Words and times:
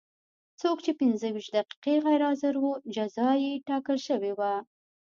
څوک 0.61 0.77
چې 0.85 0.91
پنځه 0.99 1.27
ویشت 1.31 1.51
دقیقې 1.55 1.95
غیر 2.05 2.21
حاضر 2.27 2.53
و 2.59 2.67
جزا 2.95 3.29
یې 3.43 3.51
ټاکل 3.67 3.97
شوې 4.07 4.31
وه. 4.37 4.53